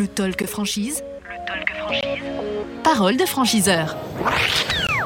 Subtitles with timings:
[0.00, 1.04] Le Talk Franchise.
[1.28, 2.22] Le Talk Franchise.
[2.82, 3.98] Parole de franchiseur.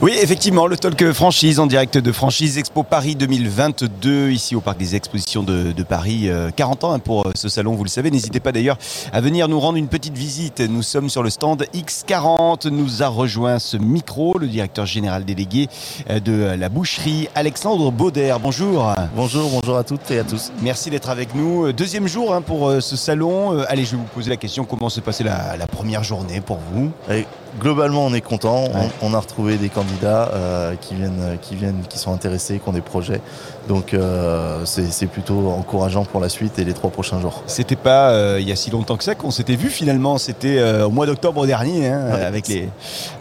[0.00, 4.78] Oui, effectivement, le Talk Franchise en direct de Franchise Expo Paris 2022, ici au Parc
[4.78, 6.28] des Expositions de, de Paris.
[6.30, 8.12] Euh, 40 ans hein, pour euh, ce salon, vous le savez.
[8.12, 8.78] N'hésitez pas d'ailleurs
[9.12, 10.60] à venir nous rendre une petite visite.
[10.60, 12.68] Nous sommes sur le stand X40.
[12.68, 15.66] Nous a rejoint ce micro le directeur général délégué
[16.10, 18.36] euh, de la boucherie, Alexandre Bauder.
[18.40, 18.94] Bonjour.
[19.16, 20.52] Bonjour, bonjour à toutes et à tous.
[20.62, 21.66] Merci d'être avec nous.
[21.66, 23.52] Euh, Deuxième jour hein, pour euh, ce salon.
[23.58, 26.40] Euh, Allez, je vais vous poser la question comment s'est passée la, la première journée
[26.40, 26.92] pour vous?
[27.10, 27.26] Et
[27.60, 28.64] globalement, on est content.
[28.64, 28.88] Ouais.
[29.02, 32.68] On, on a retrouvé des candidats euh, qui viennent, qui viennent, qui sont intéressés, qui
[32.68, 33.20] ont des projets.
[33.68, 37.42] Donc, euh, c'est plutôt encourageant pour la suite et les trois prochains jours.
[37.46, 40.16] C'était pas euh, il y a si longtemps que ça qu'on s'était vu finalement.
[40.18, 42.22] C'était au mois d'octobre dernier, hein, Ouais.
[42.24, 42.68] avec les,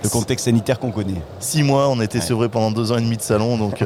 [0.03, 1.21] le contexte sanitaire qu'on connaît.
[1.39, 2.23] Six mois, on était Ouais.
[2.25, 3.83] sevrés pendant deux ans et demi de salon, donc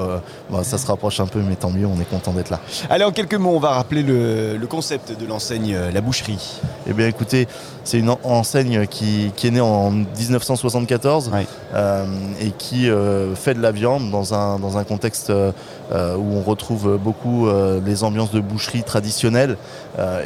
[0.50, 1.86] bah, ça se rapproche un peu, mais tant mieux.
[1.86, 2.60] On est content d'être là.
[2.90, 6.60] Allez, en quelques mots, on va rappeler le, le concept de l'enseigne La Boucherie.
[6.88, 7.48] Eh bien, écoutez,
[7.82, 11.46] c'est une en- enseigne qui, qui est née en 1974 Ouais.
[11.74, 12.04] euh,
[12.40, 15.52] et qui euh, fait de la viande dans un, dans un contexte euh,
[15.92, 17.46] où on retrouve beaucoup
[17.84, 19.56] les ambiances de boucherie traditionnelles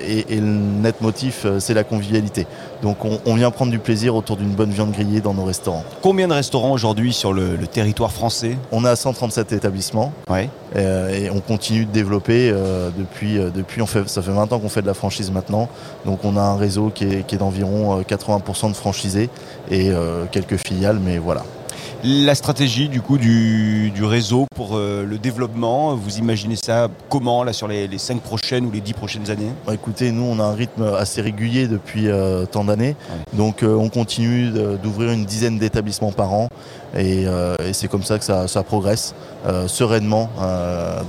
[0.07, 2.47] et, et le net motif, c'est la convivialité.
[2.83, 5.85] Donc, on, on vient prendre du plaisir autour d'une bonne viande grillée dans nos restaurants.
[6.01, 8.57] Combien de restaurants aujourd'hui sur le, le territoire français?
[8.73, 10.49] On a 137 établissements Ouais.
[10.77, 14.53] euh, et on continue de développer euh, depuis, euh, depuis on fait, ça fait 20
[14.53, 15.69] ans qu'on fait de la franchise maintenant.
[16.07, 19.29] Donc on a un réseau qui est, qui est d'environ euh, 80% de franchisés
[19.71, 21.45] et euh, quelques filiales, mais voilà.
[22.05, 27.43] La stratégie du coup du, du réseau pour euh, le développement, vous imaginez ça comment
[27.43, 29.51] là sur les, les 5 prochaines ou les 10 prochaines années?
[29.67, 32.95] Bah, écoutez, nous on a un rythme assez régulier depuis euh, tant d'années,
[33.33, 36.49] donc euh, on continue d'ouvrir une dizaine d'établissements par an
[36.97, 39.15] et, et c'est comme ça que ça, ça progresse
[39.67, 40.31] sereinement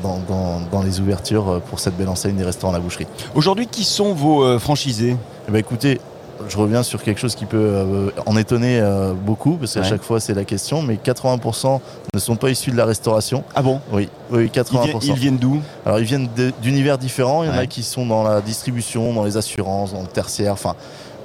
[0.03, 3.07] dans, dans- dans les ouvertures pour cette belle enseigne des restaurants à la boucherie.
[3.35, 5.15] Aujourd'hui, qui sont vos franchisés?
[5.47, 6.01] Eh ben, écoutez,
[6.47, 9.85] je reviens sur quelque chose qui peut euh, en étonner euh, beaucoup, parce qu'à Ouais.
[9.87, 11.79] chaque fois c'est la question, mais 80%
[12.13, 13.43] ne sont pas issus de la restauration.
[13.55, 13.79] Ah bon?
[13.91, 14.83] Oui, oui, ils, 80%.
[14.83, 15.59] viennent- ils viennent d'où?
[15.85, 16.29] Alors ils viennent
[16.61, 17.59] d'univers différents, il y en Ouais.
[17.59, 20.75] a qui sont dans la distribution, dans les assurances, dans le tertiaire, enfin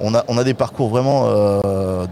[0.01, 2.05] on a, on a des parcours vraiment euh,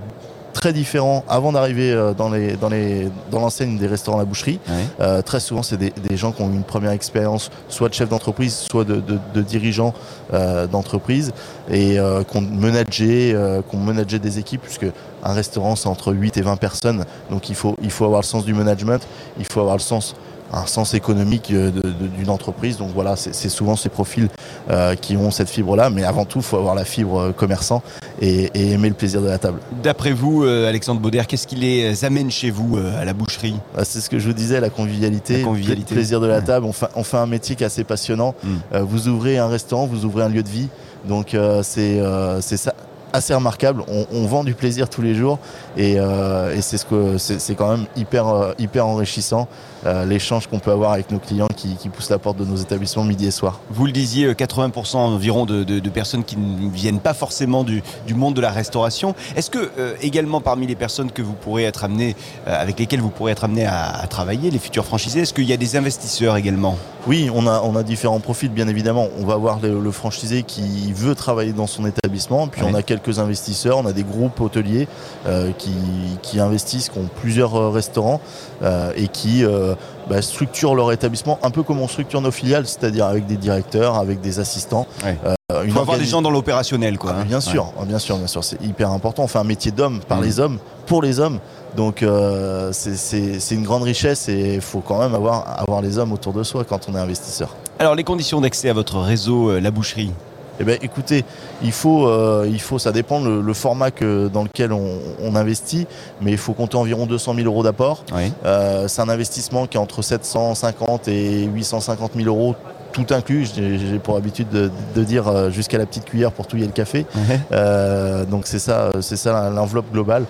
[0.54, 4.26] très différents avant d'arriver euh, dans les dans les dans l'enseigne des restaurants à la
[4.26, 4.60] boucherie.
[4.70, 4.74] Ouais.
[5.02, 7.94] Euh, très souvent, c'est des, des gens qui ont eu une première expérience, soit de
[7.94, 9.94] chef d'entreprise, soit de, de, de dirigeants
[10.34, 11.32] euh, d'entreprise,
[11.70, 14.86] et euh, qui ont managé, euh, qui ont managé des équipes, puisque
[15.24, 17.06] un restaurant, c'est entre 8 et 20 personnes.
[17.30, 19.06] Donc il faut, il faut avoir le sens du management,
[19.38, 20.16] il faut avoir le sens
[20.54, 21.72] un sens économique euh,
[22.18, 22.78] d'une entreprise.
[22.78, 24.30] Donc voilà, c'est souvent ces profils
[24.70, 25.90] euh, qui ont cette fibre-là.
[25.90, 27.82] Mais avant tout, il faut avoir la fibre euh, commerçant
[28.22, 29.60] et, et aimer le plaisir de la table.
[29.82, 33.56] D'après vous, euh, Alexandre Bauder, qu'est-ce qui les amène chez vous euh, à la boucherie?
[33.76, 35.94] Bah, C'est ce que je vous disais, la convivialité, La convivialité.
[35.94, 36.44] le plaisir de la Ouais.
[36.44, 36.66] table.
[36.66, 38.36] On fait, on fait un métier qui est assez passionnant.
[38.44, 38.78] Mm.
[38.82, 40.68] Vous ouvrez un restaurant, vous ouvrez un lieu de vie.
[41.08, 42.74] Donc euh, c'est euh, c'est ça
[43.14, 43.84] assez remarquable.
[43.88, 45.38] On, vend du plaisir tous les jours
[45.78, 49.48] et, euh, c'est ce que c'est quand même hyper euh, hyper enrichissant
[49.86, 53.04] euh, l'échange qu'on peut avoir avec nos clients qui, poussent la porte de nos établissements
[53.04, 53.60] midi et soir.
[53.70, 57.84] Vous le disiez, euh, 80% environ de, personnes qui ne viennent pas forcément du,
[58.16, 59.14] monde de la restauration.
[59.36, 62.16] Est-ce que également parmi les personnes que vous pourrez être amené,
[62.48, 65.58] avec lesquelles vous pourrez être amené à travailler, les futurs franchisés, est-ce qu'il y a
[65.58, 66.78] des investisseurs également?
[67.06, 69.10] Oui, on a, on a différents profils, bien évidemment.
[69.20, 72.70] On va avoir le, le franchisé qui veut travailler dans son établissement, puis Ouais.
[72.72, 74.88] on a quelques investisseurs, on a des groupes hôteliers
[75.28, 75.74] euh, qui,
[76.22, 78.22] qui investissent, qui ont plusieurs euh, restaurants
[78.62, 79.76] euh, et qui euh,
[80.10, 83.96] bah, structurent leur établissement un peu comme on structure nos filiales, c'est-à-dire avec des directeurs,
[83.96, 84.88] avec des assistants.
[85.04, 85.18] Ouais.
[85.64, 87.12] Il une faut avoir des gens dans l'opérationnel, quoi.
[87.16, 87.26] ah, hein.
[87.26, 89.24] bien sûr, ah, bien sûr, bien sûr, c'est hyper important.
[89.24, 90.24] On fait un métier d'homme par Mhm.
[90.24, 91.40] les hommes, pour les hommes.
[91.76, 96.12] Donc euh, c'est- une grande richesse et il faut quand même avoir, avoir les hommes
[96.12, 97.56] autour de soi quand on est investisseur.
[97.80, 100.12] Alors les conditions d'accès à votre réseau, euh, la boucherie
[100.60, 101.26] Eh ben, écoutez,
[101.64, 105.36] il faut, euh, il faut, ça dépend le, le format que, dans lequel on, on
[105.36, 105.88] investit,
[106.22, 108.04] mais il faut compter environ 200 000 euros d'apport.
[108.14, 108.32] Oui.
[108.46, 112.56] Euh, c'est un investissement qui est entre 750 et 850 000 euros,
[112.92, 113.50] tout inclus.
[113.56, 117.08] J'ai pour habitude de, de dire euh, jusqu'à la petite cuillère pour touiller le café.
[117.52, 120.26] Euh, donc c'est ça, c'est ça l'enveloppe globale.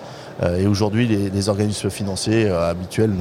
[0.58, 3.12] Et aujourd'hui, les, les organismes financiers habituels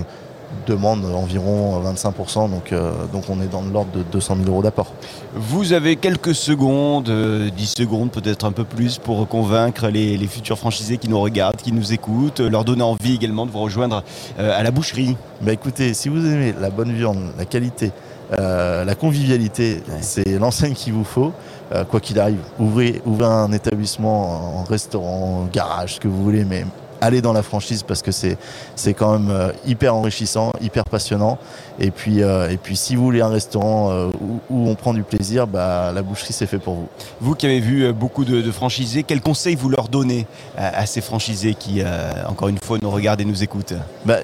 [0.54, 4.62] nous demandent environ 25%, donc, euh, donc on est dans l'ordre de 200 000 euros
[4.62, 4.94] d'apport.
[5.36, 10.28] Vous avez quelques secondes, euh, 10 secondes peut-être un peu plus, pour convaincre les, les
[10.28, 13.60] futurs franchisés qui nous regardent, qui nous écoutent, euh, leur donner envie également de vous
[13.60, 14.04] rejoindre
[14.40, 15.18] euh, à la boucherie.
[15.42, 17.92] Bah écoutez, si vous aimez la bonne viande, la qualité,
[18.40, 21.34] euh, la convivialité, c'est l'enseigne qu'il vous faut.
[21.74, 26.24] Euh, quoi qu'il arrive, ouvrez, ouvrez un établissement, un restaurant, un garage, ce que vous
[26.24, 26.66] voulez, mais
[27.04, 28.38] allez dans la franchise parce que c'est
[28.76, 31.38] c'est quand même euh, hyper enrichissant, hyper passionnant.
[31.80, 34.94] Et puis euh, et puis si vous voulez un restaurant euh, où, où on prend
[34.94, 36.88] du plaisir, bah la boucherie c'est fait pour vous.
[37.20, 40.26] Vous qui avez vu beaucoup de, de franchisés, quels conseils vous leur donnez
[40.58, 41.82] à, à ces franchisés qui,
[42.28, 43.74] encore une fois, nous regardent et nous écoutent?
[44.06, 44.20] Bah,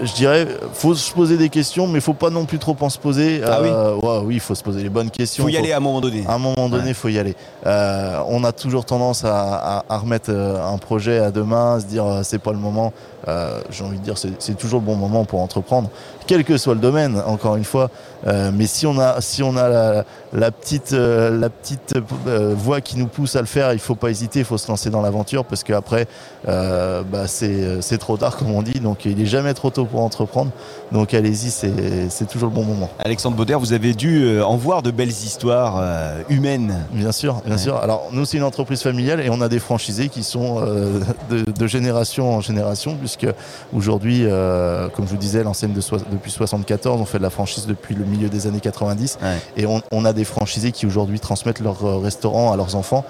[0.00, 2.98] je dirais, faut se poser des questions, mais faut pas non plus trop en se
[2.98, 3.40] poser.
[3.44, 5.44] Ah oui ouais, oui, il faut se poser les bonnes questions.
[5.44, 6.24] faut y Faut- aller à un moment donné.
[6.26, 6.94] À un moment donné, il Ouais.
[6.94, 7.34] faut y aller.
[7.66, 11.80] Euh, on a toujours tendance à, à- à remettre euh, un projet à demain, à
[11.80, 12.92] se dire euh, c'est pas le moment.
[13.26, 15.90] Euh, J'ai envie de dire c'est toujours le bon moment pour entreprendre,
[16.26, 17.20] quel que soit le domaine.
[17.26, 17.90] Encore une fois,
[18.26, 21.94] Euh, mais si on a si on a la, la petite euh, la petite
[22.26, 24.66] euh, voix qui nous pousse à le faire, il faut pas hésiter, il faut se
[24.66, 26.08] lancer dans l'aventure parce qu'après
[26.48, 28.80] euh, bah, c'est c'est trop tard comme on dit.
[28.80, 30.50] Donc il est jamais trop tôt pour entreprendre.
[30.92, 32.88] Donc allez-y, c'est toujours le bon moment.
[32.98, 36.76] Alexandre Bauder, vous avez dû euh, en voir de belles histoires euh, humaines.
[36.92, 37.58] Bien sûr, bien Ouais.
[37.58, 37.76] sûr.
[37.76, 41.00] Alors nous c'est une entreprise familiale et on a des franchisés qui sont euh,
[41.30, 43.26] de, de génération en génération puisque
[43.74, 47.30] aujourd'hui, euh, comme je vous disais, l'enseigne de soi- depuis 74, on fait de la
[47.30, 49.28] franchise depuis le milieu des années 90 Ouais.
[49.56, 53.04] et on, on a des franchisés qui aujourd'hui transmettent leur restaurant à leurs enfants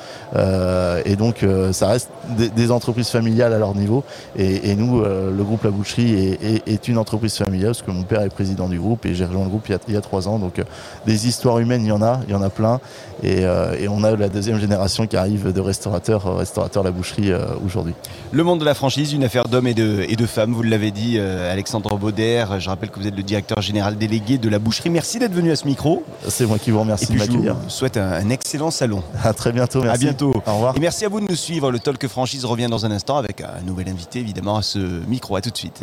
[1.05, 4.05] et donc ça reste des, des entreprises familiales à leur niveau
[4.37, 7.91] et, et nous, le groupe La Boucherie est, est- est une entreprise familiale parce que
[7.91, 9.95] mon père est président du groupe et j'ai rejoint le groupe il y a, il
[9.95, 10.65] y a trois ans donc euh,
[11.07, 12.81] des histoires humaines il y en a, il y en a plein
[13.23, 16.91] et, euh, et on a la deuxième génération qui arrive de restaurateurs, euh, restaurateurs La
[16.91, 17.95] Boucherie euh, aujourd'hui.
[18.31, 20.91] Le monde de la franchise, une affaire d'hommes et de, et de femmes, vous l'avez
[20.91, 22.45] dit, Alexandre Bauder.
[22.59, 24.91] Je rappelle que vous êtes le directeur général délégué de la boucherie.
[24.91, 26.05] Merci d'être venu à ce micro.
[26.29, 29.03] C'est moi qui vous remercie et puis de je vous souhaite un, un excellent salon.
[29.25, 30.05] À très bientôt, merci.
[30.05, 30.33] À bientôt.
[30.47, 30.77] Au revoir.
[30.77, 31.71] Et merci à vous de nous suivre.
[31.71, 35.37] Le Talk Franchise revient dans un instant avec un nouvel invité, évidemment, à ce micro.
[35.37, 35.83] À tout de suite.